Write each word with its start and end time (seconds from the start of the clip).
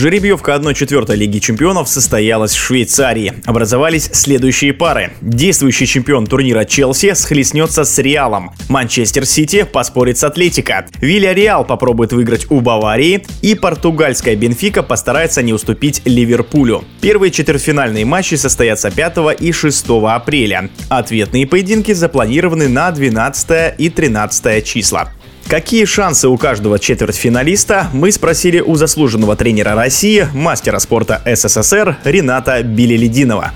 Жеребьевка 0.00 0.52
1-4 0.52 1.14
Лиги 1.14 1.40
Чемпионов 1.40 1.86
состоялась 1.86 2.52
в 2.52 2.58
Швейцарии. 2.58 3.34
Образовались 3.44 4.08
следующие 4.14 4.72
пары. 4.72 5.12
Действующий 5.20 5.86
чемпион 5.86 6.26
турнира 6.26 6.64
Челси 6.64 7.12
схлестнется 7.12 7.84
с 7.84 7.98
Реалом. 7.98 8.52
Манчестер 8.70 9.26
Сити 9.26 9.62
поспорит 9.70 10.16
с 10.16 10.24
Атлетико. 10.24 10.86
Вилья 11.02 11.34
Реал 11.34 11.66
попробует 11.66 12.14
выиграть 12.14 12.50
у 12.50 12.62
Баварии. 12.62 13.26
И 13.42 13.54
португальская 13.54 14.36
Бенфика 14.36 14.82
постарается 14.82 15.42
не 15.42 15.52
уступить 15.52 16.00
Ливерпулю. 16.06 16.82
Первые 17.02 17.30
четвертьфинальные 17.30 18.06
матчи 18.06 18.36
состоятся 18.36 18.90
5 18.90 19.38
и 19.38 19.52
6 19.52 19.84
апреля. 20.08 20.70
Ответные 20.88 21.46
поединки 21.46 21.92
запланированы 21.92 22.68
на 22.68 22.90
12 22.90 23.74
и 23.76 23.90
13 23.90 24.64
числа. 24.64 25.12
Какие 25.50 25.84
шансы 25.84 26.28
у 26.28 26.36
каждого 26.36 26.78
четвертьфиналиста, 26.78 27.88
мы 27.92 28.12
спросили 28.12 28.60
у 28.60 28.76
заслуженного 28.76 29.34
тренера 29.34 29.74
России, 29.74 30.28
мастера 30.32 30.78
спорта 30.78 31.20
СССР 31.26 31.96
Рената 32.04 32.62
Билелединова. 32.62 33.50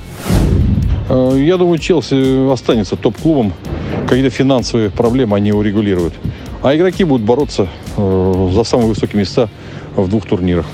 Э, 1.08 1.36
я 1.38 1.56
думаю, 1.56 1.78
Челси 1.78 2.52
останется 2.52 2.96
топ-клубом. 2.96 3.52
Какие-то 4.08 4.30
финансовые 4.30 4.90
проблемы 4.90 5.36
они 5.36 5.52
урегулируют. 5.52 6.14
А 6.64 6.74
игроки 6.74 7.04
будут 7.04 7.24
бороться 7.24 7.68
э, 7.96 8.50
за 8.52 8.64
самые 8.64 8.88
высокие 8.88 9.20
места 9.20 9.48
в 9.94 10.08
двух 10.08 10.26
турнирах. 10.26 10.66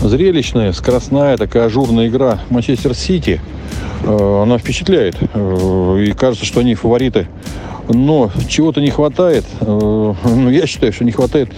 Зрелищная, 0.00 0.72
скоростная, 0.72 1.38
такая 1.38 1.64
ажурная 1.64 2.06
игра 2.06 2.38
Манчестер 2.50 2.94
Сити. 2.94 3.40
Э, 4.02 4.42
она 4.42 4.58
впечатляет. 4.58 5.16
И 5.22 6.12
кажется, 6.16 6.46
что 6.46 6.60
они 6.60 6.74
фавориты 6.74 7.26
но 7.92 8.30
чего-то 8.48 8.80
не 8.80 8.90
хватает. 8.90 9.44
Э, 9.60 9.64
ну, 9.66 10.50
я 10.50 10.66
считаю, 10.66 10.92
что 10.92 11.04
не 11.04 11.12
хватает 11.12 11.50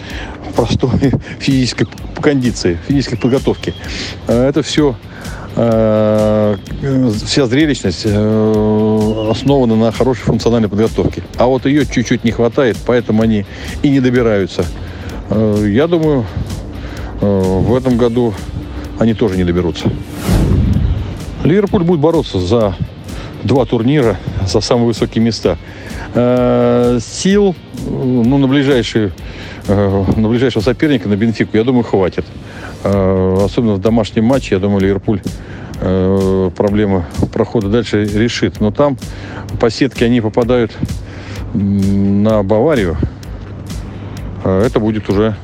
простой 0.55 0.91
физической 1.39 1.87
кондиции, 2.21 2.79
физической 2.87 3.17
подготовки. 3.17 3.75
Э, 4.27 4.49
это 4.49 4.63
все 4.63 4.97
э, 5.57 6.57
вся 7.25 7.47
зрелищность 7.47 8.07
основана 8.07 9.77
на 9.77 9.93
хорошей 9.93 10.23
функциональной 10.23 10.69
подготовке. 10.69 11.23
А 11.37 11.47
вот 11.47 11.67
ее 11.67 11.87
чуть-чуть 11.87 12.25
не 12.25 12.31
хватает, 12.31 12.77
поэтому 12.87 13.23
они 13.23 13.45
и 13.83 13.89
не 13.89 14.01
добираются. 14.01 14.65
Я 15.31 15.87
думаю, 15.87 16.27
в 17.21 17.75
этом 17.75 17.97
году 17.97 18.35
они 18.99 19.15
тоже 19.15 19.37
не 19.37 19.45
доберутся. 19.45 19.91
Ливерпуль 21.45 21.83
будет 21.83 22.01
бороться 22.01 22.39
за 22.39 22.75
два 23.43 23.65
турнира, 23.65 24.17
за 24.47 24.61
самые 24.61 24.87
высокие 24.87 25.23
места. 25.23 25.59
Э, 26.15 26.99
сил 27.01 27.55
ну, 27.89 28.39
на, 28.39 28.47
ближайшие, 28.47 29.13
э, 29.67 30.05
на 30.17 30.29
ближайшего 30.29 30.63
соперника, 30.63 31.09
на 31.09 31.17
Бенфику, 31.17 31.57
я 31.57 31.65
думаю, 31.65 31.85
хватит. 31.85 32.25
Э, 32.85 33.39
особенно 33.45 33.75
в 33.75 33.81
домашнем 33.81 34.25
матче, 34.25 34.55
я 34.55 34.61
думаю, 34.61 34.81
Ливерпуль 34.81 35.21
проблема 36.57 37.07
прохода 37.33 37.67
дальше 37.67 38.05
решит. 38.05 38.61
Но 38.61 38.71
там 38.71 38.97
по 39.59 39.69
сетке 39.69 40.05
они 40.05 40.21
попадают 40.21 40.71
на 41.55 42.45
Баварию. 42.45 42.97
Это 44.45 44.79
будет 44.79 45.11
уже 45.11 45.35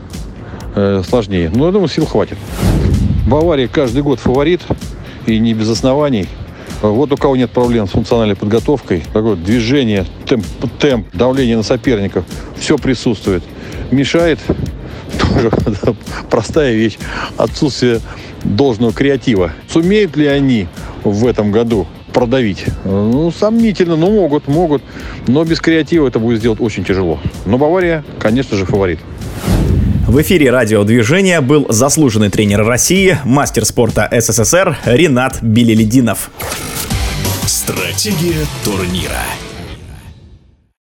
сложнее. 1.09 1.51
Но 1.53 1.67
я 1.67 1.73
думаю, 1.73 1.89
сил 1.89 2.07
хватит. 2.07 2.39
Бавария 3.27 3.67
каждый 3.67 4.03
год 4.03 4.21
фаворит. 4.21 4.61
И 5.29 5.39
не 5.39 5.53
без 5.53 5.69
оснований. 5.69 6.27
Вот 6.81 7.13
у 7.13 7.17
кого 7.19 7.37
нет 7.37 7.51
проблем 7.51 7.87
с 7.87 7.91
функциональной 7.91 8.35
подготовкой, 8.35 9.03
такое 9.13 9.37
движение, 9.37 10.07
темп, 10.25 10.47
темп 10.79 11.07
давление 11.13 11.59
на 11.59 11.63
соперников, 11.63 12.25
все 12.59 12.79
присутствует. 12.79 13.43
Мешает 13.91 14.39
тоже 15.21 15.51
простая 16.31 16.73
вещь, 16.73 16.97
отсутствие 17.37 18.01
должного 18.43 18.95
креатива. 18.95 19.53
Сумеют 19.69 20.17
ли 20.17 20.27
они 20.27 20.67
в 21.05 21.27
этом 21.27 21.53
году 21.53 21.87
продавить? 22.15 22.65
Ну, 22.87 23.31
сомнительно, 23.31 23.97
но 23.97 24.11
могут, 24.11 24.49
могут. 24.49 24.83
Но 25.27 25.45
без 25.45 25.61
креатива 25.61 26.09
это 26.09 26.19
будет 26.19 26.39
сделать 26.39 26.61
очень 26.61 26.85
тяжело. 26.85 27.19
Но 27.45 27.59
Бавария, 27.59 28.03
конечно 28.19 28.57
же, 28.57 28.65
фаворит. 28.65 29.01
В 30.09 30.23
эфире 30.23 30.51
радиодвижения 30.51 31.43
был 31.43 31.67
заслуженный 31.69 32.31
тренер 32.31 32.65
России, 32.65 33.19
мастер 33.27 33.67
спорта 33.67 34.09
СССР 34.11 34.79
Ренат 34.87 35.43
Белелединов. 35.43 36.31
Стратегия 37.45 38.47
турнира. 38.65 39.21